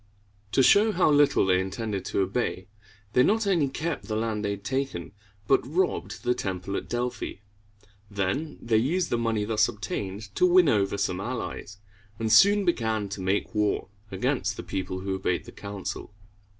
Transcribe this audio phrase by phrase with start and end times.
[0.53, 2.65] To show how little they intended to obey,
[3.13, 5.11] they not only kept the land they had taken,
[5.47, 7.33] but robbed the temple at Delphi.
[8.09, 11.77] Then they used the money thus obtained to win over some allies,
[12.17, 16.11] and soon began to make war against the people who obeyed the council.